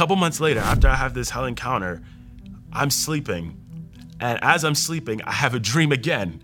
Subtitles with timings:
[0.00, 2.00] couple months later, after I have this hell encounter,
[2.72, 3.54] I'm sleeping.
[4.18, 6.42] And as I'm sleeping, I have a dream again.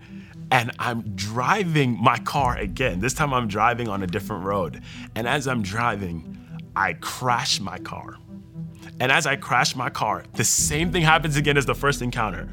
[0.51, 2.99] And I'm driving my car again.
[2.99, 4.83] This time I'm driving on a different road.
[5.15, 6.37] And as I'm driving,
[6.75, 8.19] I crash my car.
[8.99, 12.47] And as I crash my car, the same thing happens again as the first encounter.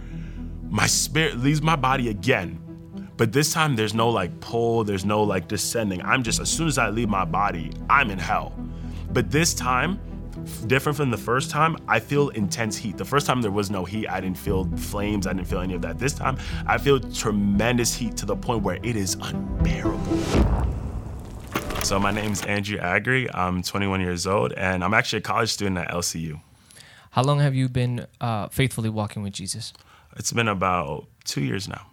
[0.71, 3.11] My spirit leaves my body again.
[3.19, 6.01] But this time there's no like pull, there's no like descending.
[6.01, 8.59] I'm just, as soon as I leave my body, I'm in hell.
[9.13, 10.01] But this time,
[10.67, 12.97] different from the first time, I feel intense heat.
[12.97, 15.75] The first time there was no heat, I didn't feel flames, I didn't feel any
[15.75, 15.99] of that.
[15.99, 20.19] This time, I feel tremendous heat to the point where it is unbearable.
[21.83, 23.33] So my name is Andrew Agri.
[23.35, 26.41] I'm 21 years old, and I'm actually a college student at LCU.
[27.11, 29.73] How long have you been uh, faithfully walking with Jesus?
[30.17, 31.87] It's been about two years now.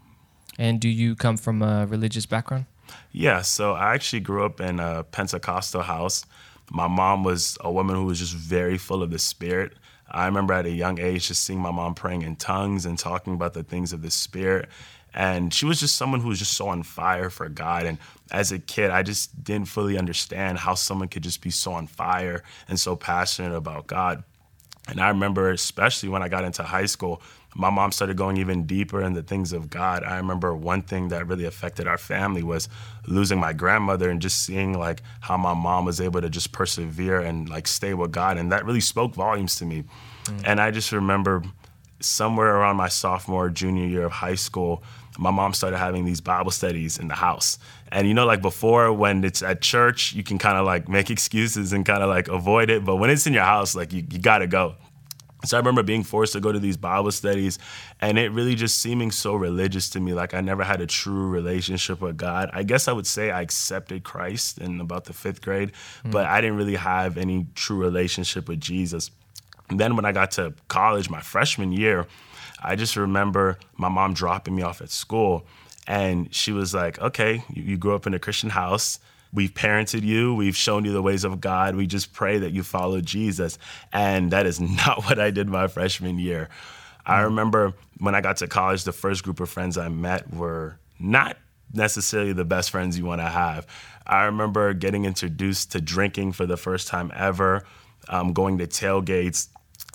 [0.58, 2.66] And do you come from a religious background?
[3.12, 6.26] Yeah, so I actually grew up in a Pentecostal house.
[6.74, 9.74] My mom was a woman who was just very full of the Spirit.
[10.10, 13.34] I remember at a young age just seeing my mom praying in tongues and talking
[13.34, 14.70] about the things of the Spirit.
[15.14, 17.86] And she was just someone who was just so on fire for God.
[17.86, 17.98] And
[18.32, 21.88] as a kid, I just didn't fully understand how someone could just be so on
[21.88, 24.24] fire and so passionate about God.
[24.88, 27.22] And I remember, especially when I got into high school,
[27.56, 30.04] my mom started going even deeper in the things of God.
[30.04, 32.70] I remember one thing that really affected our family was
[33.08, 37.20] losing my grandmother and just seeing like how my mom was able to just persevere
[37.20, 38.38] and like stay with God.
[38.38, 39.84] And that really spoke volumes to me.
[40.26, 40.44] Mm.
[40.46, 41.44] And I just remember
[42.00, 44.84] somewhere around my sophomore, junior year of high school,
[45.18, 47.60] my mom started having these Bible studies in the house.
[47.92, 51.10] And you know, like before, when it's at church, you can kind of like make
[51.10, 52.86] excuses and kind of like avoid it.
[52.86, 54.76] But when it's in your house, like you, you gotta go.
[55.44, 57.58] So I remember being forced to go to these Bible studies
[58.00, 60.14] and it really just seeming so religious to me.
[60.14, 62.50] Like I never had a true relationship with God.
[62.54, 65.72] I guess I would say I accepted Christ in about the fifth grade,
[66.04, 66.12] mm.
[66.12, 69.10] but I didn't really have any true relationship with Jesus.
[69.70, 72.06] And then when I got to college, my freshman year,
[72.62, 75.46] I just remember my mom dropping me off at school
[75.88, 79.00] and she was like, okay, you, you grew up in a Christian house
[79.34, 80.34] We've parented you.
[80.36, 81.76] We've shown you the ways of God.
[81.76, 83.58] We just pray that you follow Jesus.
[83.94, 86.50] And that is not what I did my freshman year.
[87.06, 87.26] I mm.
[87.26, 91.38] remember when I got to college, the first group of friends I met were not
[91.74, 93.66] necessarily the best friends you want to have.
[94.06, 97.64] I remember getting introduced to drinking for the first time ever,
[98.10, 99.48] um, going to tailgates,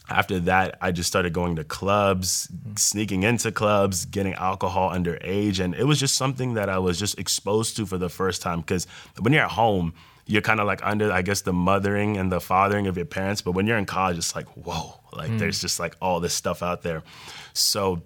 [0.08, 5.58] after that, I just started going to clubs, sneaking into clubs, getting alcohol underage.
[5.58, 8.60] And it was just something that I was just exposed to for the first time.
[8.60, 8.86] Because
[9.18, 9.94] when you're at home,
[10.26, 13.42] you're kind of like under, I guess, the mothering and the fathering of your parents.
[13.42, 15.38] But when you're in college, it's like, whoa, like mm.
[15.38, 17.02] there's just like all this stuff out there.
[17.52, 18.02] So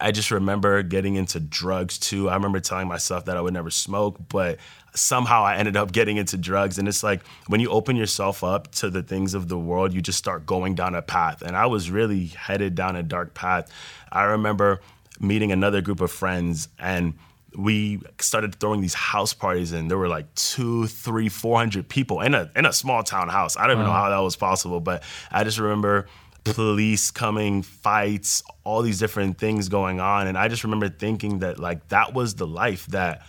[0.00, 2.28] I just remember getting into drugs too.
[2.28, 4.58] I remember telling myself that I would never smoke, but
[4.94, 6.78] somehow I ended up getting into drugs.
[6.78, 10.00] And it's like when you open yourself up to the things of the world, you
[10.00, 11.42] just start going down a path.
[11.42, 13.70] And I was really headed down a dark path.
[14.10, 14.80] I remember
[15.20, 17.14] meeting another group of friends and
[17.56, 22.20] we started throwing these house parties and there were like two, three, four hundred people
[22.20, 23.56] in a in a small town house.
[23.56, 24.02] I don't even know uh-huh.
[24.04, 26.06] how that was possible, but I just remember
[26.44, 30.26] police coming, fights, all these different things going on.
[30.26, 33.22] And I just remember thinking that like that was the life that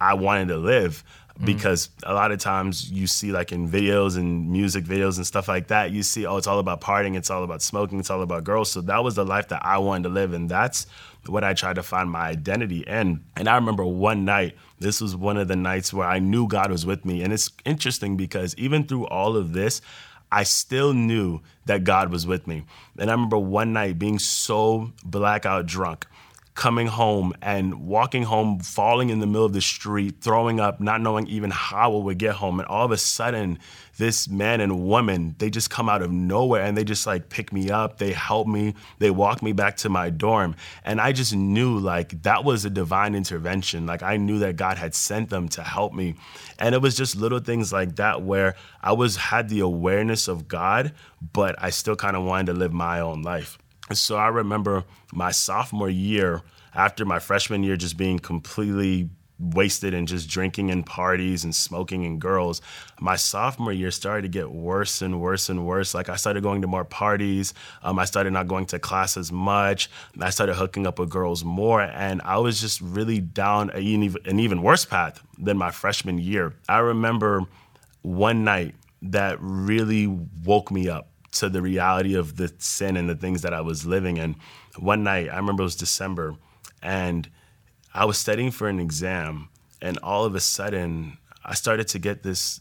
[0.00, 1.04] I wanted to live
[1.38, 1.44] mm.
[1.44, 5.48] because a lot of times you see like in videos and music videos and stuff
[5.48, 8.22] like that, you see, oh, it's all about partying, it's all about smoking, it's all
[8.22, 8.70] about girls.
[8.70, 10.32] So that was the life that I wanted to live.
[10.32, 10.86] And that's
[11.26, 13.22] what I tried to find my identity in.
[13.36, 16.70] And I remember one night, this was one of the nights where I knew God
[16.70, 17.22] was with me.
[17.22, 19.80] And it's interesting because even through all of this,
[20.30, 22.64] I still knew that God was with me.
[22.98, 26.06] And I remember one night being so blackout drunk
[26.56, 31.02] coming home and walking home, falling in the middle of the street, throwing up, not
[31.02, 32.58] knowing even how I would get home.
[32.58, 33.58] And all of a sudden,
[33.98, 37.52] this man and woman, they just come out of nowhere and they just like pick
[37.52, 37.98] me up.
[37.98, 38.74] They help me.
[38.98, 40.56] They walk me back to my dorm.
[40.82, 43.84] And I just knew like that was a divine intervention.
[43.84, 46.14] Like I knew that God had sent them to help me.
[46.58, 50.48] And it was just little things like that where I was had the awareness of
[50.48, 50.94] God,
[51.34, 53.58] but I still kind of wanted to live my own life.
[53.92, 56.42] So I remember my sophomore year,
[56.74, 62.04] after my freshman year just being completely wasted and just drinking and parties and smoking
[62.06, 62.62] and girls.
[63.00, 65.94] My sophomore year started to get worse and worse and worse.
[65.94, 67.52] Like I started going to more parties.
[67.82, 69.90] Um, I started not going to class as much.
[70.20, 74.22] I started hooking up with girls more, and I was just really down an even,
[74.24, 76.54] an even worse path than my freshman year.
[76.68, 77.44] I remember
[78.02, 81.10] one night that really woke me up
[81.40, 84.36] to the reality of the sin and the things that I was living in.
[84.78, 86.36] One night, I remember it was December,
[86.82, 87.28] and
[87.94, 89.48] I was studying for an exam,
[89.80, 92.60] and all of a sudden, I started to get this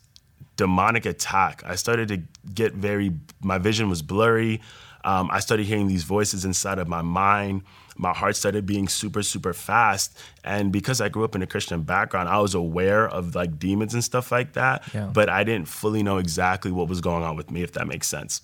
[0.57, 1.63] demonic attack.
[1.65, 2.21] I started to
[2.53, 4.61] get very, my vision was blurry.
[5.03, 7.63] Um, I started hearing these voices inside of my mind.
[7.97, 10.17] My heart started being super, super fast.
[10.43, 13.93] And because I grew up in a Christian background, I was aware of like demons
[13.93, 14.83] and stuff like that.
[14.93, 15.09] Yeah.
[15.13, 18.07] But I didn't fully know exactly what was going on with me, if that makes
[18.07, 18.41] sense.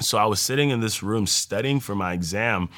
[0.00, 2.68] So I was sitting in this room studying for my exam,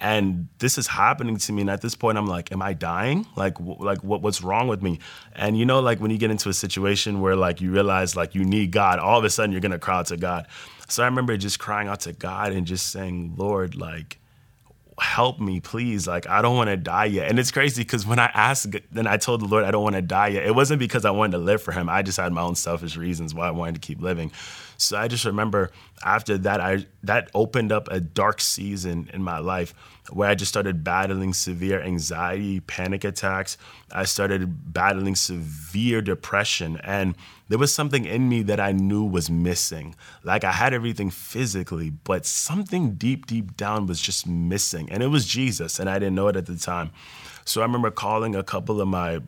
[0.00, 1.62] and this is happening to me.
[1.62, 3.26] And at this point, I'm like, "Am I dying?
[3.36, 4.98] Like, like what, what's wrong with me?"
[5.34, 8.34] And you know, like when you get into a situation where like you realize like
[8.34, 10.46] you need God, all of a sudden you're gonna cry out to God.
[10.88, 14.18] So I remember just crying out to God and just saying, "Lord, like."
[15.00, 16.06] Help me please.
[16.06, 17.28] Like i don't want to die yet.
[17.28, 19.96] And it's crazy because when i asked then i told the lord i don't want
[19.96, 20.46] to die yet.
[20.46, 21.88] It wasn't because i wanted to live for him.
[21.88, 24.30] I just had my own selfish reasons why i wanted to keep living.
[24.76, 25.70] So i just remember
[26.04, 29.74] after that i that opened up a dark season in my life
[30.10, 33.56] where i just started battling severe anxiety panic attacks.
[33.92, 36.80] I started battling severe depression.
[36.82, 37.14] And
[37.48, 39.94] there was something in me that I knew was missing.
[40.22, 44.90] Like I had everything physically, but something deep, deep down was just missing.
[44.90, 46.90] And it was Jesus, and I didn't know it at the time.
[47.44, 49.20] So I remember calling a couple of my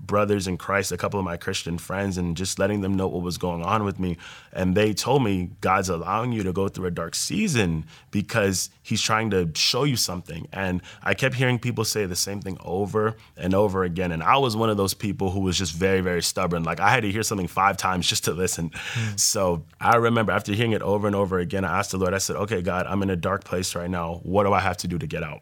[0.00, 3.22] brothers in Christ, a couple of my Christian friends, and just letting them know what
[3.22, 4.16] was going on with me.
[4.52, 9.00] And they told me, God's allowing you to go through a dark season because He's
[9.00, 10.46] trying to show you something.
[10.52, 14.12] And I kept hearing people say the same thing over and over again.
[14.12, 16.64] And I was one of those people who was just very, very stubborn.
[16.64, 18.70] Like I had to hear something five times just to listen.
[18.70, 19.18] Mm.
[19.18, 22.18] So I remember after hearing it over and over again, I asked the Lord, I
[22.18, 24.20] said, Okay, God, I'm in a dark place right now.
[24.22, 25.40] What do I have to do to get out?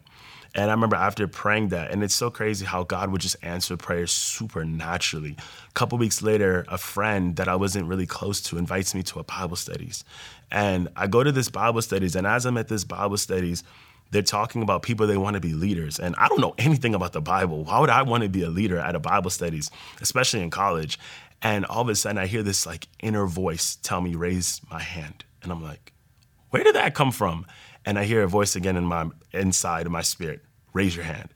[0.55, 3.75] And I remember after praying that, and it's so crazy how God would just answer
[3.75, 5.35] prayers supernaturally.
[5.67, 9.19] A couple weeks later, a friend that I wasn't really close to invites me to
[9.19, 10.03] a Bible studies.
[10.51, 13.63] And I go to this Bible studies, and as I'm at this Bible studies,
[14.11, 15.99] they're talking about people they want to be leaders.
[15.99, 17.63] And I don't know anything about the Bible.
[17.63, 19.71] Why would I want to be a leader at a Bible studies,
[20.01, 20.99] especially in college?
[21.41, 24.79] And all of a sudden I hear this like inner voice tell me, raise my
[24.79, 25.25] hand.
[25.41, 25.93] And I'm like,
[26.51, 27.47] where did that come from?
[27.85, 30.41] And I hear a voice again in my inside of my spirit,
[30.73, 31.29] raise your hand.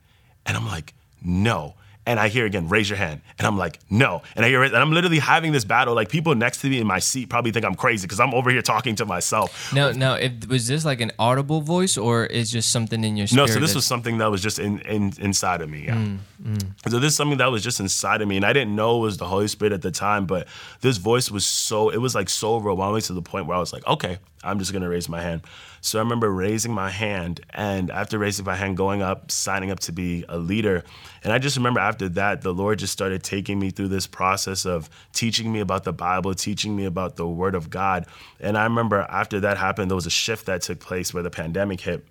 [0.46, 1.76] And I'm like, no.
[2.06, 3.20] And I hear again, raise your hand.
[3.38, 4.22] And I'm like, no.
[4.38, 5.94] And I hear it, and I'm literally having this battle.
[5.94, 8.50] Like people next to me in my seat probably think I'm crazy because I'm over
[8.50, 9.74] here talking to myself.
[9.74, 13.28] No, now, if, was this like an audible voice or is just something in your
[13.28, 13.48] spirit?
[13.48, 15.84] No, so this was something that was just in, in inside of me.
[15.84, 15.96] Yeah.
[15.96, 16.90] Mm, mm.
[16.90, 19.02] So this is something that was just inside of me, and I didn't know it
[19.02, 20.28] was the Holy Spirit at the time.
[20.28, 20.48] But
[20.80, 23.74] this voice was so it was like so overwhelming to the point where I was
[23.74, 25.42] like, okay, I'm just gonna raise my hand.
[25.82, 29.80] So I remember raising my hand, and after raising my hand, going up, signing up
[29.82, 30.84] to be a leader.
[31.24, 34.66] And I just remember after that, the Lord just started taking me through this process
[34.66, 38.06] of teaching me about the Bible, teaching me about the Word of God.
[38.40, 41.30] And I remember after that happened, there was a shift that took place where the
[41.30, 42.06] pandemic hit.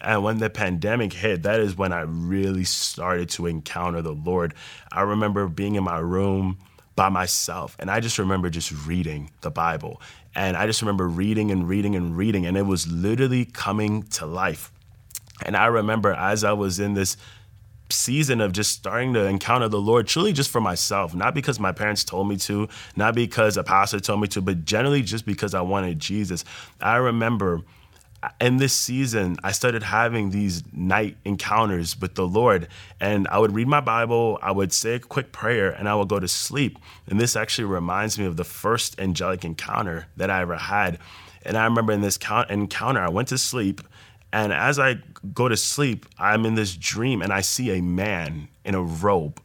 [0.00, 4.54] And when the pandemic hit, that is when I really started to encounter the Lord.
[4.92, 6.58] I remember being in my room
[6.94, 10.02] by myself, and I just remember just reading the Bible.
[10.38, 14.24] And I just remember reading and reading and reading, and it was literally coming to
[14.24, 14.70] life.
[15.44, 17.16] And I remember as I was in this
[17.90, 21.72] season of just starting to encounter the Lord truly just for myself, not because my
[21.72, 25.54] parents told me to, not because a pastor told me to, but generally just because
[25.54, 26.44] I wanted Jesus.
[26.80, 27.62] I remember
[28.40, 32.68] in this season, I started having these night encounters with the Lord.
[33.00, 36.08] And I would read my Bible, I would say a quick prayer, and I would
[36.08, 36.78] go to sleep.
[37.06, 40.98] And this actually reminds me of the first angelic encounter that I ever had.
[41.44, 42.18] And I remember in this
[42.50, 43.80] encounter, I went to sleep.
[44.32, 44.96] And as I
[45.32, 49.40] go to sleep, I'm in this dream and I see a man in a robe.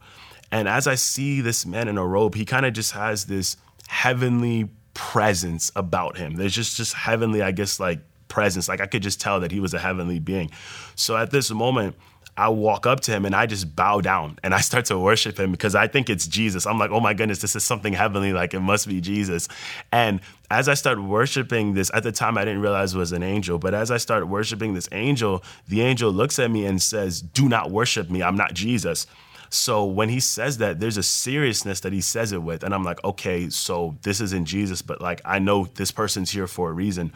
[0.50, 3.56] And as I see this man in a robe, he kind of just has this
[3.88, 6.34] heavenly presence about him.
[6.36, 8.00] There's just just heavenly, I guess, like
[8.34, 8.68] presence.
[8.68, 10.50] Like I could just tell that he was a heavenly being.
[10.96, 11.94] So at this moment,
[12.36, 15.38] I walk up to him and I just bow down and I start to worship
[15.38, 16.66] him because I think it's Jesus.
[16.66, 18.32] I'm like, oh my goodness, this is something heavenly.
[18.32, 19.46] Like it must be Jesus.
[19.92, 23.22] And as I start worshiping this, at the time I didn't realize it was an
[23.22, 27.22] angel, but as I start worshiping this angel, the angel looks at me and says,
[27.22, 28.20] do not worship me.
[28.20, 29.06] I'm not Jesus.
[29.50, 32.64] So when he says that, there's a seriousness that he says it with.
[32.64, 36.48] And I'm like, okay, so this isn't Jesus, but like I know this person's here
[36.48, 37.12] for a reason.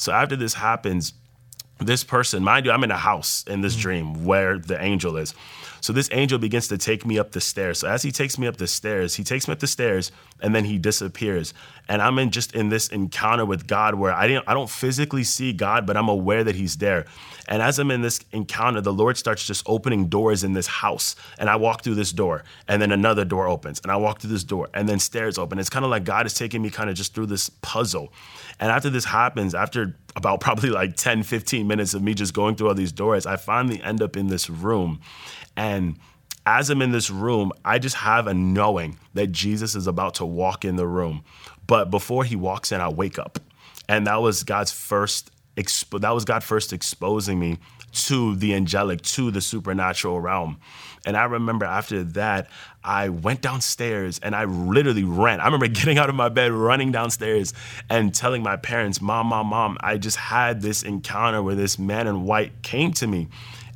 [0.00, 1.12] So after this happens,
[1.78, 3.82] this person, mind you, I'm in a house in this mm-hmm.
[3.82, 5.34] dream where the angel is.
[5.80, 7.78] So this angel begins to take me up the stairs.
[7.78, 10.54] So as he takes me up the stairs, he takes me up the stairs and
[10.54, 11.54] then he disappears.
[11.88, 15.24] And I'm in just in this encounter with God where I didn't I don't physically
[15.24, 17.06] see God, but I'm aware that he's there.
[17.50, 21.16] And as I'm in this encounter, the Lord starts just opening doors in this house.
[21.38, 24.30] And I walk through this door, and then another door opens, and I walk through
[24.30, 25.58] this door, and then stairs open.
[25.58, 28.12] It's kind of like God is taking me kind of just through this puzzle.
[28.60, 32.54] And after this happens, after about probably like 10, 15 minutes of me just going
[32.54, 35.00] through all these doors, I finally end up in this room.
[35.56, 35.96] And
[36.46, 40.26] as I'm in this room, I just have a knowing that Jesus is about to
[40.26, 41.22] walk in the room.
[41.66, 43.38] But before he walks in, I wake up.
[43.88, 47.58] And that was God's first expo- that was God first exposing me
[47.92, 50.58] to the angelic, to the supernatural realm.
[51.04, 52.48] And I remember after that,
[52.84, 55.40] I went downstairs and I literally ran.
[55.40, 57.52] I remember getting out of my bed, running downstairs,
[57.88, 62.06] and telling my parents, Mom, Mom, Mom, I just had this encounter where this man
[62.06, 63.28] in white came to me.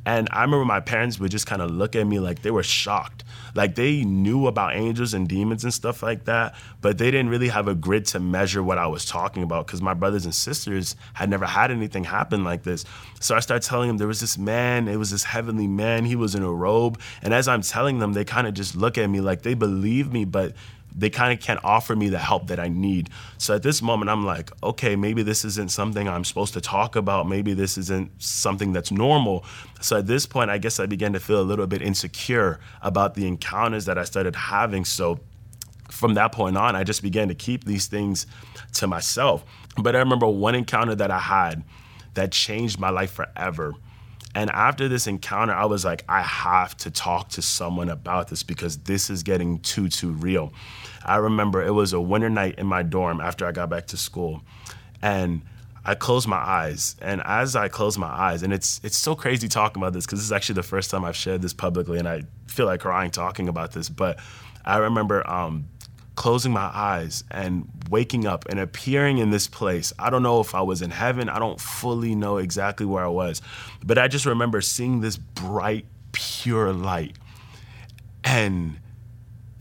[0.06, 2.62] And I remember my parents would just kind of look at me like they were
[2.62, 3.24] shocked.
[3.54, 7.48] Like they knew about angels and demons and stuff like that, but they didn't really
[7.48, 10.96] have a grid to measure what I was talking about because my brothers and sisters
[11.14, 12.84] had never had anything happen like this.
[13.20, 16.16] So I started telling them there was this man, it was this heavenly man, he
[16.16, 17.00] was in a robe.
[17.22, 20.12] And as I'm telling them, they kind of just look at me like they believe
[20.12, 20.54] me, but
[20.94, 23.10] they kind of can't offer me the help that I need.
[23.38, 26.94] So at this moment, I'm like, okay, maybe this isn't something I'm supposed to talk
[26.94, 27.28] about.
[27.28, 29.44] Maybe this isn't something that's normal.
[29.80, 33.14] So at this point, I guess I began to feel a little bit insecure about
[33.14, 34.84] the encounters that I started having.
[34.84, 35.18] So
[35.90, 38.26] from that point on, I just began to keep these things
[38.74, 39.44] to myself.
[39.76, 41.64] But I remember one encounter that I had
[42.14, 43.74] that changed my life forever.
[44.36, 48.42] And after this encounter, I was like, I have to talk to someone about this
[48.42, 50.52] because this is getting too, too real.
[51.04, 53.96] I remember it was a winter night in my dorm after I got back to
[53.96, 54.42] school.
[55.02, 55.42] And
[55.84, 56.96] I closed my eyes.
[57.02, 60.18] And as I closed my eyes, and it's it's so crazy talking about this because
[60.20, 63.10] this is actually the first time I've shared this publicly, and I feel like crying
[63.10, 63.88] talking about this.
[63.90, 64.18] But
[64.64, 65.66] I remember um,
[66.16, 69.92] closing my eyes and waking up and appearing in this place.
[69.98, 71.28] I don't know if I was in heaven.
[71.28, 73.42] I don't fully know exactly where I was.
[73.84, 77.16] But I just remember seeing this bright, pure light.
[78.22, 78.78] And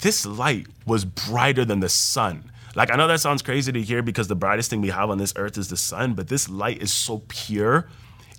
[0.04, 2.52] this light was brighter than the sun.
[2.76, 5.18] Like, I know that sounds crazy to hear because the brightest thing we have on
[5.18, 7.88] this earth is the sun, but this light is so pure,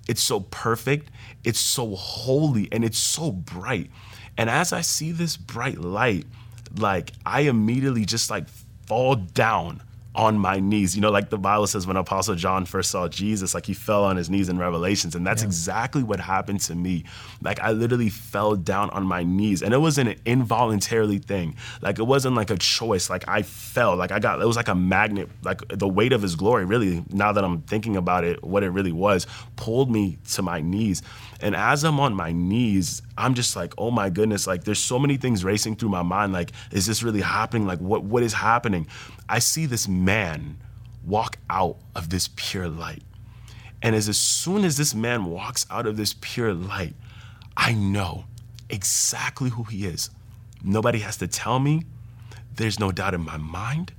[0.07, 1.09] it's so perfect,
[1.43, 3.89] it's so holy, and it's so bright.
[4.37, 6.25] And as I see this bright light,
[6.77, 8.47] like I immediately just like
[8.85, 9.81] fall down
[10.15, 10.95] on my knees.
[10.95, 14.05] You know, like the Bible says when Apostle John first saw Jesus, like he fell
[14.05, 15.13] on his knees in Revelations.
[15.13, 15.47] And that's yeah.
[15.47, 17.03] exactly what happened to me.
[17.41, 19.61] Like I literally fell down on my knees.
[19.61, 21.55] And it wasn't an involuntarily thing.
[21.81, 23.09] Like it wasn't like a choice.
[23.09, 23.95] Like I fell.
[23.95, 25.29] Like I got, it was like a magnet.
[25.43, 28.69] Like the weight of his glory, really, now that I'm thinking about it, what it
[28.69, 31.01] really was, pulled me to my knees.
[31.41, 34.97] And as I'm on my knees, I'm just like, oh my goodness, like there's so
[34.97, 36.33] many things racing through my mind.
[36.33, 37.67] Like, is this really happening?
[37.67, 38.87] Like, what what is happening?
[39.27, 40.57] I see this man
[41.03, 43.03] walk out of this pure light.
[43.81, 46.93] And as, as soon as this man walks out of this pure light,
[47.57, 48.25] I know
[48.69, 50.09] exactly who he is.
[50.63, 51.83] Nobody has to tell me.
[52.55, 53.91] There's no doubt in my mind.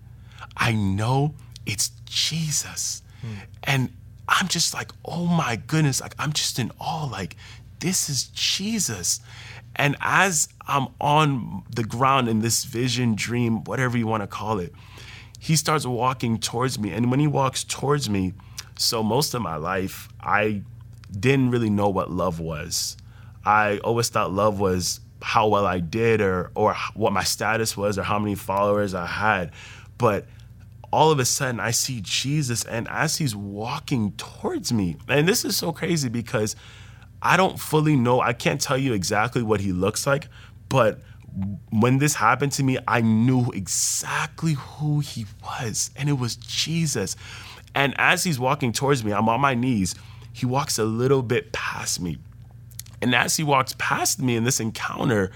[0.57, 1.35] I know
[1.67, 3.03] it's Jesus.
[3.21, 3.35] Hmm.
[3.65, 3.93] And
[4.29, 7.05] I'm just like, oh my goodness, like I'm just in awe.
[7.05, 7.37] Like,
[7.81, 9.21] this is Jesus.
[9.77, 14.59] And as I'm on the ground in this vision, dream, whatever you want to call
[14.59, 14.73] it,
[15.47, 16.91] he starts walking towards me.
[16.91, 18.35] And when he walks towards me,
[18.77, 20.63] so most of my life, I
[21.21, 22.97] didn't really know what love was.
[23.45, 27.97] I always thought love was how well I did or or what my status was
[27.97, 29.53] or how many followers I had.
[29.99, 30.27] But
[30.93, 35.45] all of a sudden I see Jesus and as he's walking towards me, and this
[35.45, 36.57] is so crazy because
[37.23, 40.27] I don't fully know, I can't tell you exactly what he looks like,
[40.69, 41.03] but
[41.71, 47.17] when this happened to me, I knew exactly who he was, and it was Jesus.
[47.75, 49.95] And as he's walking towards me, I'm on my knees.
[50.33, 52.19] He walks a little bit past me.
[53.03, 55.31] And as he walks past me in this encounter,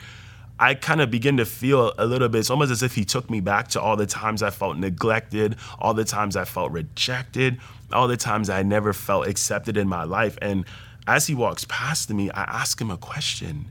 [0.58, 3.30] I kind of begin to feel a little bit, it's almost as if he took
[3.30, 7.58] me back to all the times I felt neglected, all the times I felt rejected,
[7.92, 10.38] all the times I never felt accepted in my life.
[10.42, 10.64] And
[11.06, 13.70] as he walks past me, I ask him a question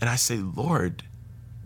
[0.00, 1.02] and I say, Lord,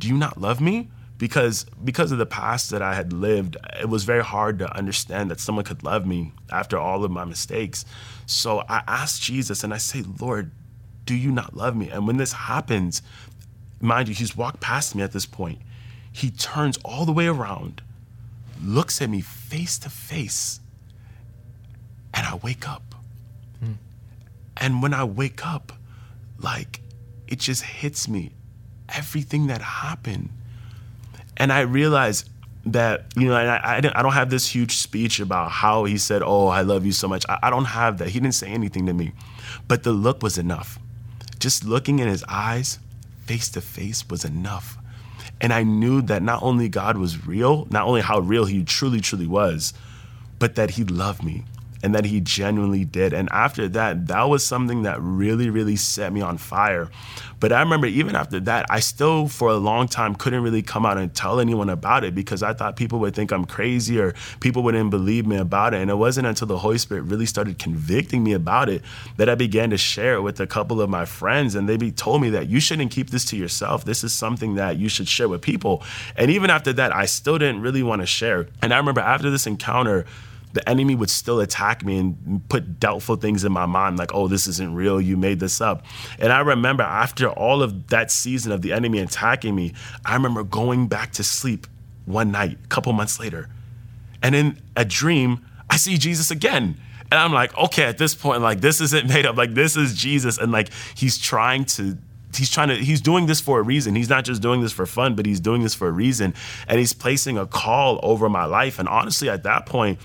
[0.01, 0.89] do you not love me?
[1.19, 5.31] Because because of the past that I had lived, it was very hard to understand
[5.31, 7.85] that someone could love me after all of my mistakes.
[8.25, 10.51] So I asked Jesus and I say, Lord,
[11.05, 11.91] do you not love me?
[11.91, 13.03] And when this happens,
[13.81, 15.59] mind you, he's walked past me at this point.
[16.11, 17.83] He turns all the way around,
[18.65, 20.61] looks at me face to face,
[22.15, 22.95] and I wake up.
[23.61, 23.73] Hmm.
[24.57, 25.73] And when I wake up,
[26.39, 26.81] like
[27.29, 28.33] it just hits me
[28.95, 30.31] everything that happened.
[31.37, 32.29] And I realized
[32.67, 36.23] that, you know, I, I, I, don't have this huge speech about how he said,
[36.23, 37.25] Oh, I love you so much.
[37.29, 38.09] I, I don't have that.
[38.09, 39.13] He didn't say anything to me.
[39.67, 40.79] But the look was enough.
[41.39, 42.79] Just looking in his eyes,
[43.25, 44.77] face to face was enough.
[45.41, 49.01] And I knew that not only God was real, not only how real he truly,
[49.01, 49.73] truly was,
[50.39, 51.45] but that he loved me
[51.83, 53.13] and that he genuinely did.
[53.13, 56.91] And after that, that was something that really, really set me on fire.
[57.41, 60.85] But I remember even after that, I still, for a long time, couldn't really come
[60.85, 64.15] out and tell anyone about it because I thought people would think I'm crazy or
[64.41, 65.81] people wouldn't believe me about it.
[65.81, 68.83] And it wasn't until the Holy Spirit really started convicting me about it
[69.17, 71.55] that I began to share it with a couple of my friends.
[71.55, 73.87] And they be, told me that you shouldn't keep this to yourself.
[73.87, 75.83] This is something that you should share with people.
[76.17, 78.49] And even after that, I still didn't really want to share.
[78.61, 80.05] And I remember after this encounter,
[80.53, 84.29] the enemy would still attack me and put doubtful things in my mind, like, oh,
[84.29, 85.85] this isn't real, you made this up.
[86.19, 90.43] And I remember after all of that season of the enemy attacking me, I remember
[90.43, 91.67] going back to sleep
[92.05, 93.49] one night, a couple months later.
[94.23, 96.77] And in a dream, I see Jesus again.
[97.11, 99.37] And I'm like, okay, at this point, like, this isn't made up.
[99.37, 100.39] Like, this is Jesus.
[100.39, 101.97] And like, he's trying to
[102.37, 104.87] he's trying to he's doing this for a reason he's not just doing this for
[104.87, 106.33] fun but he's doing this for a reason
[106.69, 109.99] and he's placing a call over my life and honestly at that point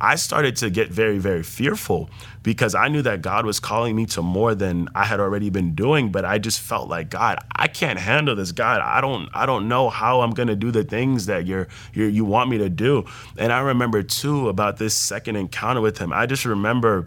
[0.00, 2.08] I started to get very, very fearful
[2.42, 5.74] because I knew that God was calling me to more than I had already been
[5.74, 6.10] doing.
[6.10, 8.52] But I just felt like, God, I can't handle this.
[8.52, 12.08] God, I don't, I don't know how I'm gonna do the things that you're, you're
[12.08, 13.04] you want me to do.
[13.36, 16.12] And I remember too about this second encounter with Him.
[16.12, 17.06] I just remember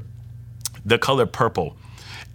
[0.86, 1.78] the color purple.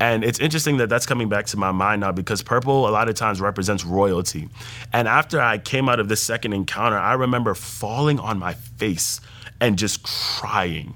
[0.00, 3.08] And it's interesting that that's coming back to my mind now because purple a lot
[3.08, 4.48] of times represents royalty.
[4.92, 9.20] And after I came out of this second encounter, I remember falling on my face
[9.60, 10.94] and just crying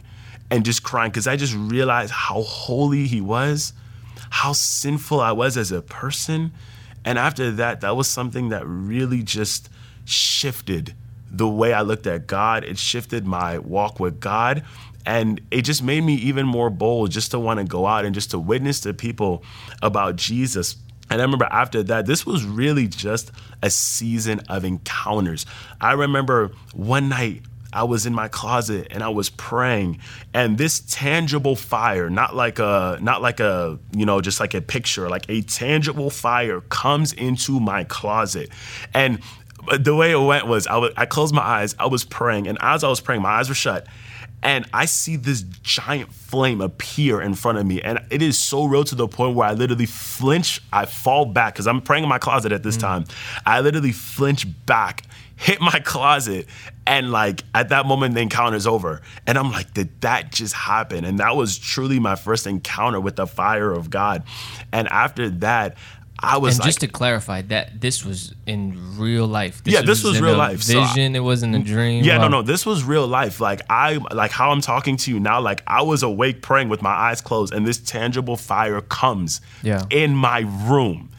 [0.51, 3.73] and just crying because I just realized how holy he was,
[4.31, 6.53] how sinful I was as a person.
[7.05, 9.69] And after that, that was something that really just
[10.05, 10.95] shifted
[11.29, 12.63] the way I looked at God.
[12.63, 14.63] It shifted my walk with God.
[15.05, 18.15] And it just made me even more bold just to want to go out and
[18.15, 19.43] just to witness to people
[19.83, 20.77] about Jesus.
[21.11, 23.33] And I remember after that, this was really just
[23.63, 25.45] a season of encounters.
[25.81, 27.43] I remember one night
[27.73, 30.01] I was in my closet and I was praying
[30.35, 34.61] and this tangible fire, not like a not like a, you know, just like a
[34.61, 38.51] picture, like a tangible fire comes into my closet.
[38.93, 39.21] And
[39.69, 42.47] uh, the way it went was I, was, I closed my eyes, I was praying
[42.47, 43.87] and as I was praying, my eyes were shut
[44.43, 47.81] and I see this giant flame appear in front of me.
[47.81, 51.55] And it is so real to the point where I literally flinch, I fall back
[51.55, 52.81] because I'm praying in my closet at this mm.
[52.81, 53.05] time.
[53.47, 55.05] I literally flinch back
[55.37, 56.47] hit my closet
[56.87, 61.05] and like at that moment the encounter's over and i'm like did that just happen
[61.05, 64.23] and that was truly my first encounter with the fire of god
[64.71, 65.77] and after that
[66.19, 69.65] I was and like, just to clarify that this was in real life.
[69.65, 70.59] This yeah, this was, was real life.
[70.59, 70.87] Vision.
[70.87, 72.05] So I, it wasn't a mm, dream.
[72.05, 72.43] Yeah, no, no.
[72.43, 73.41] This was real life.
[73.41, 75.41] Like I, like how I'm talking to you now.
[75.41, 79.85] Like I was awake praying with my eyes closed, and this tangible fire comes yeah.
[79.91, 81.11] in my room,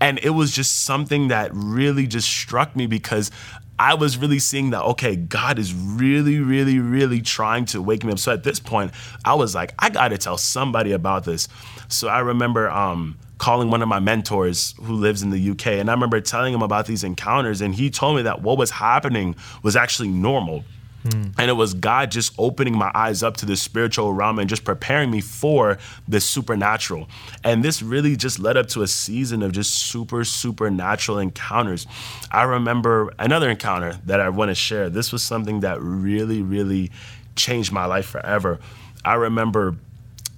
[0.00, 3.30] and it was just something that really just struck me because
[3.78, 8.12] I was really seeing that, okay, God is really, really, really trying to wake me
[8.12, 8.18] up.
[8.18, 8.92] So at this point,
[9.24, 11.48] I was like, I got to tell somebody about this.
[11.88, 15.90] So I remember um, calling one of my mentors who lives in the UK, and
[15.90, 19.34] I remember telling him about these encounters, and he told me that what was happening
[19.62, 20.64] was actually normal.
[21.04, 21.34] Mm.
[21.38, 24.64] And it was God just opening my eyes up to the spiritual realm and just
[24.64, 27.08] preparing me for the supernatural.
[27.42, 31.86] And this really just led up to a season of just super, supernatural encounters.
[32.30, 34.88] I remember another encounter that I want to share.
[34.88, 36.92] This was something that really, really
[37.34, 38.60] changed my life forever.
[39.04, 39.76] I remember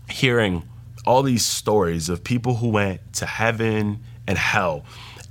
[0.09, 0.63] hearing
[1.07, 4.85] all these stories of people who went to heaven and hell.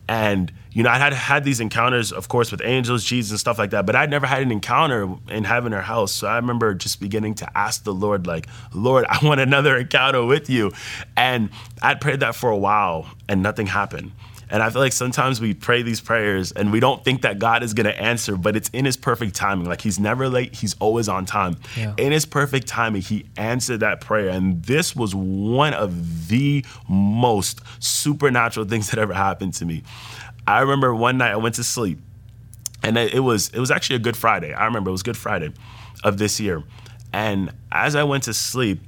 [0.08, 3.60] And you know, I had had these encounters, of course, with angels, Jesus, and stuff
[3.60, 6.12] like that, but I'd never had an encounter in heaven or house.
[6.12, 10.26] So I remember just beginning to ask the Lord, like, Lord, I want another encounter
[10.26, 10.72] with you.
[11.16, 11.50] And
[11.82, 14.12] I'd prayed that for a while and nothing happened.
[14.54, 17.64] And I feel like sometimes we pray these prayers and we don't think that God
[17.64, 19.68] is going to answer, but it's in his perfect timing.
[19.68, 21.58] Like he's never late, he's always on time.
[21.76, 21.96] Yeah.
[21.98, 24.30] In his perfect timing, he answered that prayer.
[24.30, 29.82] And this was one of the most supernatural things that ever happened to me.
[30.48, 32.00] I remember one night I went to sleep,
[32.82, 34.54] and it was it was actually a Good Friday.
[34.54, 35.52] I remember it was Good Friday
[36.04, 36.64] of this year,
[37.12, 38.82] and as I went to sleep,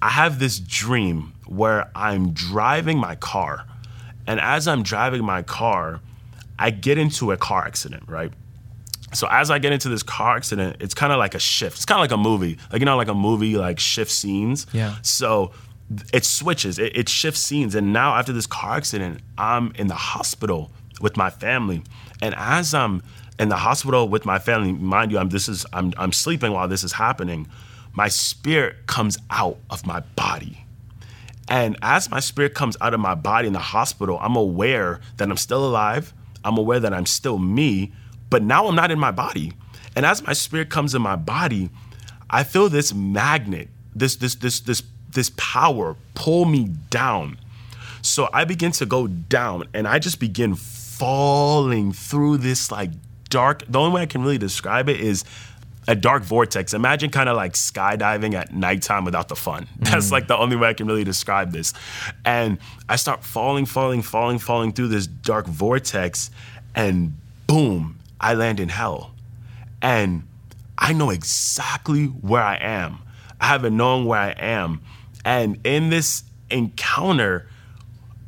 [0.00, 3.66] I have this dream where I'm driving my car,
[4.26, 6.00] and as I'm driving my car,
[6.58, 8.32] I get into a car accident, right?
[9.12, 11.76] So as I get into this car accident, it's kind of like a shift.
[11.76, 14.66] It's kind of like a movie, like you know, like a movie like shift scenes.
[14.72, 14.96] Yeah.
[15.02, 15.52] So
[16.12, 17.74] it switches, it, it shifts scenes.
[17.74, 21.82] And now after this car accident, I'm in the hospital with my family.
[22.22, 23.02] And as I'm
[23.38, 26.68] in the hospital with my family, mind you, I'm this is I'm I'm sleeping while
[26.68, 27.48] this is happening.
[27.92, 30.64] My spirit comes out of my body.
[31.48, 35.28] And as my spirit comes out of my body in the hospital, I'm aware that
[35.28, 36.14] I'm still alive.
[36.44, 37.92] I'm aware that I'm still me,
[38.30, 39.52] but now I'm not in my body.
[39.96, 41.68] And as my spirit comes in my body,
[42.30, 47.38] I feel this magnet this this this this this power pull me down.
[48.02, 52.90] So I begin to go down and I just begin falling through this like
[53.28, 53.62] dark.
[53.68, 55.24] The only way I can really describe it is
[55.88, 56.74] a dark vortex.
[56.74, 59.66] Imagine kind of like skydiving at nighttime without the fun.
[59.78, 60.12] That's mm.
[60.12, 61.72] like the only way I can really describe this.
[62.24, 66.30] And I start falling, falling, falling, falling through this dark vortex,
[66.74, 67.14] and
[67.46, 69.12] boom, I land in hell.
[69.82, 70.22] And
[70.78, 72.98] I know exactly where I am.
[73.40, 74.82] I haven't known where I am.
[75.24, 77.46] And in this encounter,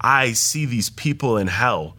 [0.00, 1.96] I see these people in hell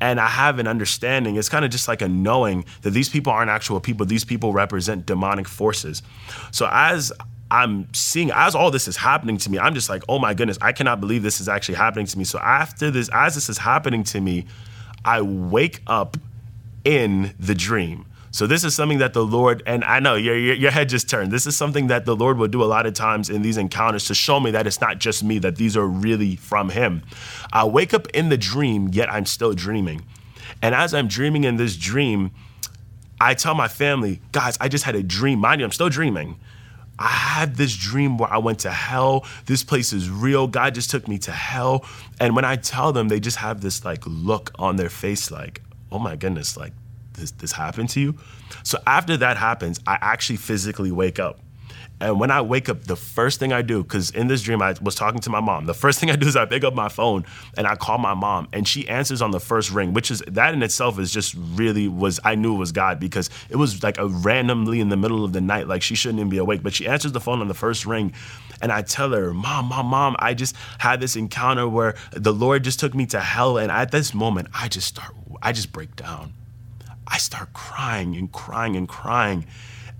[0.00, 1.36] and I have an understanding.
[1.36, 4.04] It's kind of just like a knowing that these people aren't actual people.
[4.04, 6.02] These people represent demonic forces.
[6.50, 7.12] So as
[7.50, 10.58] I'm seeing, as all this is happening to me, I'm just like, oh my goodness,
[10.60, 12.24] I cannot believe this is actually happening to me.
[12.24, 14.46] So after this, as this is happening to me,
[15.04, 16.16] I wake up
[16.84, 18.06] in the dream.
[18.36, 21.08] So this is something that the Lord, and I know your, your, your, head just
[21.08, 21.32] turned.
[21.32, 24.04] This is something that the Lord will do a lot of times in these encounters
[24.08, 27.02] to show me that it's not just me, that these are really from Him.
[27.50, 30.04] I wake up in the dream, yet I'm still dreaming.
[30.60, 32.30] And as I'm dreaming in this dream,
[33.18, 35.38] I tell my family, guys, I just had a dream.
[35.38, 36.38] Mind you, I'm still dreaming.
[36.98, 39.24] I had this dream where I went to hell.
[39.46, 40.46] This place is real.
[40.46, 41.86] God just took me to hell.
[42.20, 45.62] And when I tell them, they just have this like look on their face like,
[45.90, 46.74] oh my goodness, like
[47.16, 48.14] this, this happened to you?
[48.62, 51.40] So after that happens, I actually physically wake up.
[51.98, 54.74] And when I wake up, the first thing I do, because in this dream I
[54.82, 56.88] was talking to my mom, the first thing I do is I pick up my
[56.88, 57.24] phone
[57.56, 60.52] and I call my mom, and she answers on the first ring, which is that
[60.52, 63.98] in itself is just really was I knew it was God because it was like
[63.98, 66.74] a randomly in the middle of the night, like she shouldn't even be awake, but
[66.74, 68.12] she answers the phone on the first ring,
[68.60, 72.64] and I tell her, Mom, Mom, Mom, I just had this encounter where the Lord
[72.64, 75.96] just took me to hell, and at this moment I just start, I just break
[75.96, 76.34] down.
[77.06, 79.46] I start crying and crying and crying.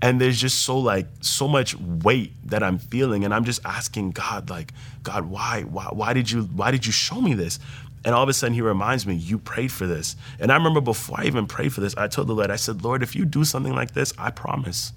[0.01, 3.25] And there's just so like so much weight that I'm feeling.
[3.25, 5.63] And I'm just asking God, like, God, why?
[5.63, 7.59] Why why did you why did you show me this?
[8.05, 10.15] And all of a sudden he reminds me, you prayed for this.
[10.39, 12.83] And I remember before I even prayed for this, I told the Lord, I said,
[12.83, 14.93] Lord, if you do something like this, I promise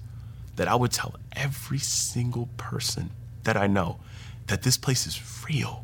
[0.55, 3.09] that I would tell every single person
[3.43, 3.99] that I know
[4.47, 5.19] that this place is
[5.49, 5.83] real.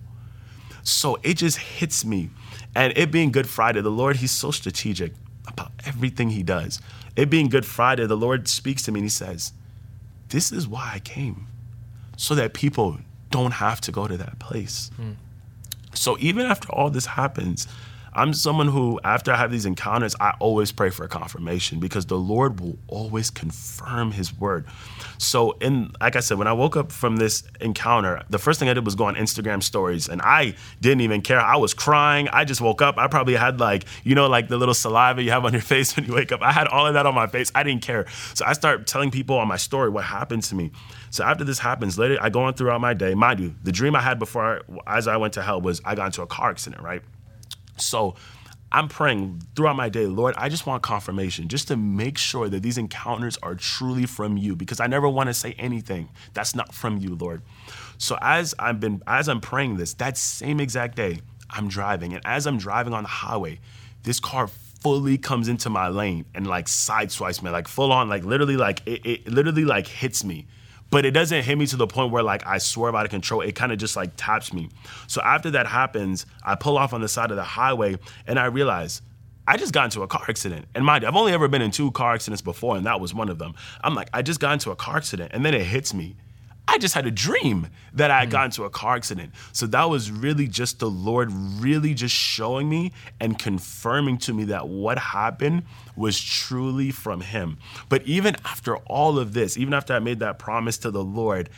[0.84, 2.30] So it just hits me.
[2.76, 5.14] And it being Good Friday, the Lord, He's so strategic
[5.58, 6.80] about everything he does.
[7.16, 9.54] It being Good Friday, the Lord speaks to me and he says,
[10.30, 11.48] This is why I came,
[12.16, 13.00] so that people
[13.32, 14.92] don't have to go to that place.
[15.00, 15.16] Mm.
[15.94, 17.68] So even after all this happens,
[18.18, 22.08] I'm someone who, after I have these encounters, I always pray for a confirmation because
[22.08, 24.66] the Lord will always confirm His word.
[25.20, 28.70] So, in like I said, when I woke up from this encounter, the first thing
[28.70, 31.40] I did was go on Instagram stories, and I didn't even care.
[31.40, 32.28] I was crying.
[32.30, 32.98] I just woke up.
[32.98, 35.96] I probably had like, you know, like the little saliva you have on your face
[35.96, 36.42] when you wake up.
[36.42, 37.52] I had all of that on my face.
[37.54, 38.08] I didn't care.
[38.34, 40.72] So I start telling people on my story what happened to me.
[41.12, 43.14] So after this happens, later I go on throughout my day.
[43.14, 45.94] Mind you, the dream I had before, I, as I went to hell, was I
[45.94, 47.04] got into a car accident, right?
[47.78, 48.16] So
[48.72, 52.64] I'm praying throughout my day, Lord, I just want confirmation just to make sure that
[52.64, 56.74] these encounters are truly from you because I never want to say anything that's not
[56.74, 57.42] from you, Lord.
[57.98, 62.22] So as I've been as I'm praying this, that same exact day, I'm driving and
[62.26, 63.60] as I'm driving on the highway,
[64.04, 64.48] this car
[64.82, 68.82] fully comes into my lane and like sideswipes me, like full on, like literally like
[68.86, 70.46] it, it literally like hits me
[70.90, 73.42] but it doesn't hit me to the point where like I swerve out of control.
[73.42, 74.70] It kind of just like taps me.
[75.08, 78.46] So after that happens, I pull off on the side of the highway and I
[78.46, 79.02] realize
[79.50, 80.66] I just got into a car accident.
[80.76, 83.14] And mind you, I've only ever been in two car accidents before, and that was
[83.14, 83.56] one of them.
[83.82, 86.18] I'm like, I just got into a car accident, and then it hits me.
[86.68, 88.32] I just had a dream that I had mm.
[88.32, 89.32] gotten into a car accident.
[89.54, 94.46] So that was really just the Lord really just showing me and confirming to me
[94.46, 95.64] that what happened
[95.96, 97.58] was truly from Him.
[97.90, 101.50] But even after all of this, even after I made that promise to the Lord,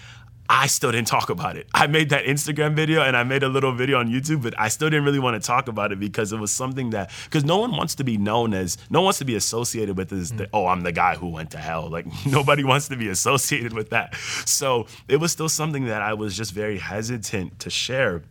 [0.52, 1.68] I still didn't talk about it.
[1.76, 4.68] I made that Instagram video and I made a little video on YouTube, but I
[4.70, 7.60] still didn't really want to talk about it because it was something that because no
[7.60, 10.50] one wants to be known as no one wants to be associated with as the,
[10.52, 11.88] oh I'm the guy who went to hell.
[11.88, 14.16] Like nobody wants to be associated with that.
[14.46, 18.24] So it was still something that I was just very hesitant to share.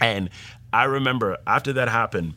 [0.00, 0.30] And
[0.72, 2.34] I remember after that happened,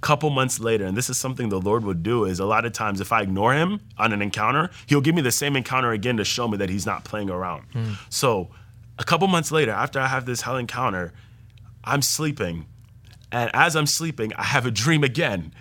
[0.00, 2.72] couple months later, and this is something the Lord would do, is a lot of
[2.72, 6.16] times if I ignore him on an encounter, he'll give me the same encounter again
[6.18, 7.64] to show me that he's not playing around.
[7.72, 7.96] Mm.
[8.08, 8.50] So
[8.98, 11.12] a couple months later, after I have this hell encounter,
[11.84, 12.66] I'm sleeping.
[13.32, 15.52] And as I'm sleeping, I have a dream again.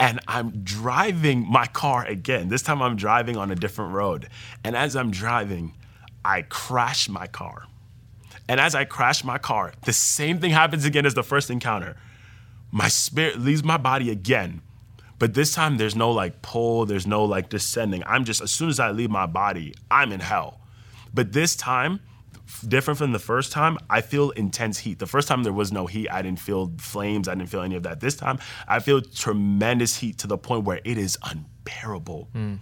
[0.00, 2.48] And I'm driving my car again.
[2.48, 4.28] This time I'm driving on a different road.
[4.64, 5.74] And as I'm driving,
[6.24, 7.66] I crash my car.
[8.48, 11.96] And as I crash my car, the same thing happens again as the first encounter
[12.72, 14.62] my spirit leaves my body again.
[15.18, 18.02] But this time there's no like pull, there's no like descending.
[18.06, 20.60] I'm just, as soon as I leave my body, I'm in hell.
[21.14, 22.00] But this time,
[22.66, 24.98] different from the first time, I feel intense heat.
[24.98, 26.08] The first time there was no heat.
[26.08, 27.28] I didn't feel flames.
[27.28, 28.00] I didn't feel any of that.
[28.00, 32.28] This time, I feel tremendous heat to the point where it is unbearable.
[32.32, 32.54] Hmm.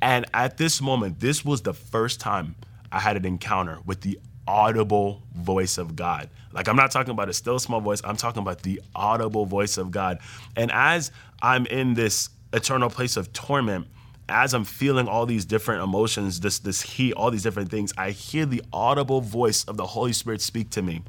[0.00, 2.54] And at this moment, this was the first time
[2.92, 6.30] I had an encounter with the audible voice of God.
[6.52, 9.76] Like, I'm not talking about a still small voice, I'm talking about the audible voice
[9.76, 10.18] of God.
[10.56, 13.86] And as I'm in this eternal place of torment,
[14.28, 18.10] as I'm feeling all these different emotions, this this heat, all these different things, I
[18.10, 21.02] hear the audible voice of the Holy Spirit speak to me.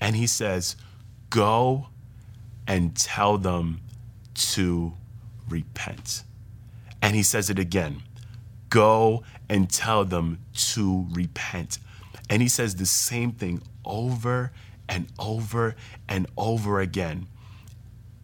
[0.00, 0.76] And he says,
[1.30, 1.88] "Go
[2.66, 3.80] and tell them
[4.34, 4.94] to
[5.48, 6.24] repent."
[7.00, 8.02] And he says it again.
[8.68, 11.78] Go and tell them to repent.
[12.28, 14.52] And he says the same thing over
[14.88, 15.76] and over
[16.08, 17.26] and over again.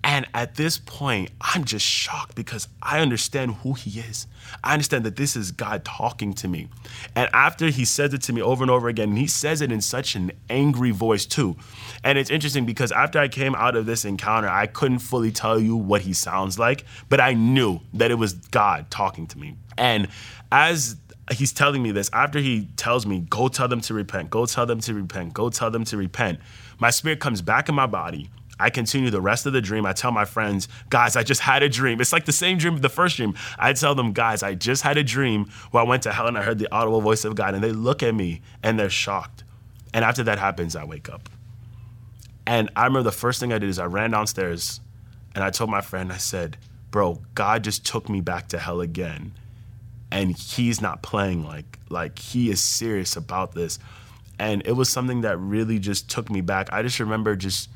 [0.04, 4.26] And at this point, I'm just shocked because I understand who he is.
[4.64, 6.68] I understand that this is God talking to me.
[7.14, 9.70] And after he says it to me over and over again, and he says it
[9.70, 11.56] in such an angry voice too.
[12.02, 15.60] And it's interesting because after I came out of this encounter, I couldn't fully tell
[15.60, 19.56] you what he sounds like, but I knew that it was God talking to me.
[19.78, 20.08] And
[20.50, 20.96] as
[21.33, 24.66] he's telling me this, after he tells me, go tell them to repent, go tell
[24.66, 26.40] them to repent, go tell them to repent,
[26.79, 28.31] my spirit comes back in my body
[28.62, 29.85] I continue the rest of the dream.
[29.85, 32.01] I tell my friends, guys, I just had a dream.
[32.01, 33.35] It's like the same dream, the first dream.
[33.59, 36.38] I tell them, guys, I just had a dream where I went to hell and
[36.38, 37.55] I heard the audible voice of God.
[37.55, 39.42] And they look at me and they're shocked.
[39.92, 41.29] And after that happens, I wake up.
[42.47, 44.81] And I remember the first thing I did is I ran downstairs
[45.35, 46.57] and I told my friend, I said,
[46.92, 49.33] bro, God just took me back to hell again.
[50.12, 53.79] And he's not playing like like he is serious about this.
[54.38, 56.68] And it was something that really just took me back.
[56.72, 57.68] I just remember just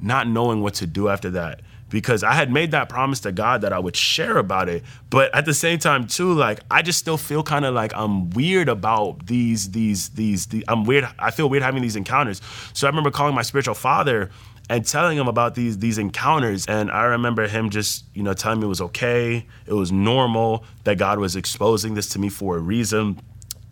[0.00, 1.60] not knowing what to do after that
[1.92, 4.82] because I had made that promise to God that I would share about it.
[5.10, 8.30] But at the same time, too, like I just still feel kind of like I'm
[8.30, 10.48] weird about these, these, these.
[10.68, 11.06] I'm weird.
[11.18, 12.40] I feel weird having these encounters.
[12.72, 14.30] So I remember calling my spiritual father
[14.68, 16.66] and telling him about these these encounters.
[16.66, 20.64] And I remember him just, you know, telling me it was okay, it was normal,
[20.84, 23.20] that God was exposing this to me for a reason.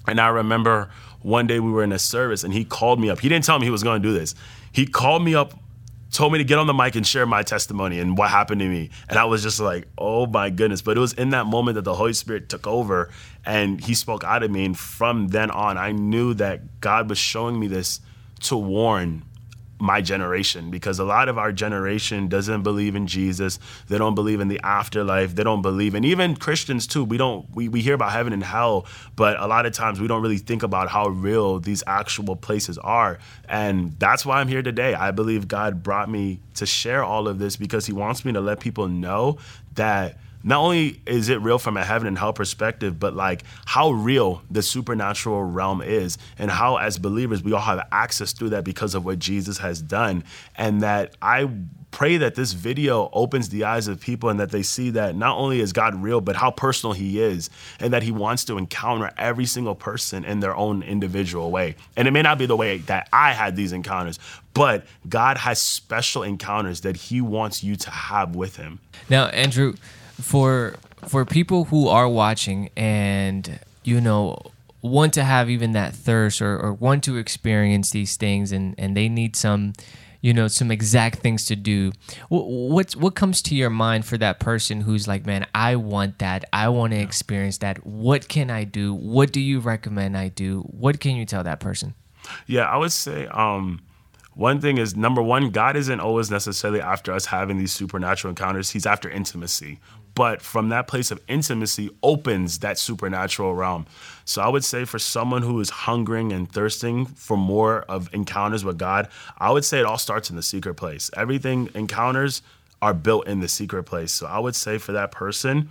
[0.07, 0.91] And I remember
[1.23, 3.21] one day we were in a service and he called me up.
[3.21, 4.35] He didn't tell me he was going to do this.
[4.73, 5.55] He called me up
[6.11, 8.69] told me to get on the mic and share my testimony and what happened to
[8.69, 8.91] me.
[9.09, 10.83] And I was just like, oh my goodness.
[10.83, 13.11] But it was in that moment that the Holy Spirit took over
[13.45, 14.65] and he spoke out of me.
[14.65, 18.01] And from then on, I knew that God was showing me this
[18.41, 19.23] to warn
[19.81, 23.59] my generation because a lot of our generation doesn't believe in Jesus.
[23.89, 25.35] They don't believe in the afterlife.
[25.35, 27.05] They don't believe in even Christians too.
[27.05, 30.09] We don't we, we hear about heaven and hell, but a lot of times we
[30.09, 33.19] don't really think about how real these actual places are.
[33.49, 34.95] And that's why I'm here today.
[34.95, 38.41] I believe God brought me to share all of this because he wants me to
[38.41, 39.39] let people know
[39.75, 43.91] that not only is it real from a heaven and hell perspective, but like how
[43.91, 48.65] real the supernatural realm is, and how as believers we all have access through that
[48.65, 50.25] because of what Jesus has done.
[50.57, 51.49] And that I
[51.91, 55.37] pray that this video opens the eyes of people and that they see that not
[55.37, 59.11] only is God real, but how personal He is, and that He wants to encounter
[59.19, 61.77] every single person in their own individual way.
[61.97, 64.19] And it may not be the way that I had these encounters,
[64.55, 68.79] but God has special encounters that He wants you to have with Him.
[69.09, 69.75] Now, Andrew,
[70.21, 70.75] for
[71.07, 74.39] for people who are watching and you know
[74.83, 78.97] want to have even that thirst or, or want to experience these things and and
[78.97, 79.73] they need some
[80.21, 81.93] you know some exact things to do
[82.29, 86.45] what's what comes to your mind for that person who's like man i want that.
[86.53, 87.85] I want to experience that.
[87.87, 88.95] What can i do?
[88.95, 90.61] What do you recommend i do?
[90.63, 91.95] What can you tell that person?
[92.47, 93.81] Yeah i would say um
[94.35, 98.71] one thing is number one god isn't always necessarily after us having these supernatural encounters.
[98.71, 99.81] He's after intimacy
[100.21, 103.87] but from that place of intimacy opens that supernatural realm.
[104.27, 108.63] So I would say for someone who is hungering and thirsting for more of encounters
[108.63, 111.11] with God, I would say it all starts in the secret place.
[111.17, 112.43] Everything encounters
[112.83, 114.13] are built in the secret place.
[114.13, 115.71] So I would say for that person,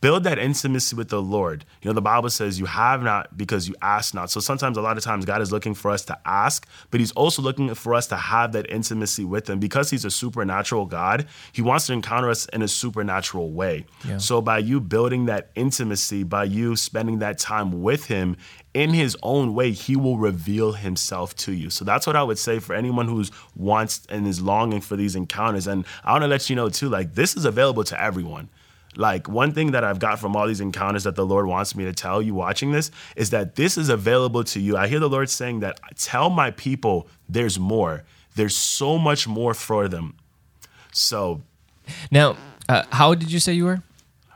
[0.00, 1.64] build that intimacy with the Lord.
[1.82, 4.30] You know, the Bible says you have not because you ask not.
[4.30, 7.12] So sometimes, a lot of times, God is looking for us to ask, but He's
[7.12, 11.26] also looking for us to have that intimacy with Him because He's a supernatural God.
[11.52, 13.86] He wants to encounter us in a supernatural way.
[14.06, 14.18] Yeah.
[14.18, 18.36] So by you building that intimacy, by you spending that time with Him,
[18.76, 21.70] in his own way, he will reveal himself to you.
[21.70, 25.16] So that's what I would say for anyone who's wants and is longing for these
[25.16, 25.66] encounters.
[25.66, 28.50] And I want to let you know too, like this is available to everyone.
[28.96, 31.84] Like one thing that I've got from all these encounters that the Lord wants me
[31.84, 34.76] to tell you watching this is that this is available to you.
[34.76, 38.04] I hear the Lord saying that tell my people there's more.
[38.34, 40.16] There's so much more for them.
[40.92, 41.42] So
[42.10, 42.36] now,
[42.68, 43.82] uh, how did you say you were?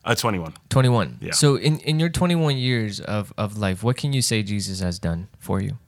[0.05, 0.55] Uh, 21.
[0.71, 1.19] 21.
[1.21, 1.33] Yeah.
[1.33, 4.99] So in, in your 21 years of, of life, what can you say Jesus has
[4.99, 5.79] done for you?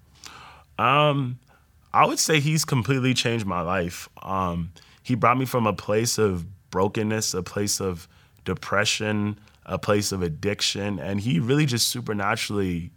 [0.79, 1.39] Um,
[1.95, 4.09] I would say he's completely changed my life.
[4.23, 8.09] Um, he brought me from a place of brokenness, a place of
[8.45, 12.91] depression, a place of addiction, and he really just supernaturally,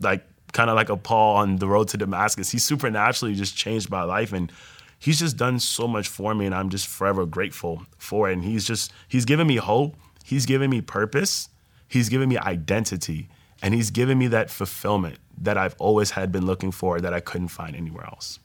[0.00, 3.90] like kind of like a Paul on the road to Damascus, he supernaturally just changed
[3.90, 4.50] my life and
[4.98, 8.34] he's just done so much for me and I'm just forever grateful for it.
[8.34, 11.48] And he's just he's given me hope, he's given me purpose,
[11.88, 13.28] he's given me identity,
[13.62, 17.20] and he's given me that fulfillment that I've always had been looking for that I
[17.20, 18.38] couldn't find anywhere else.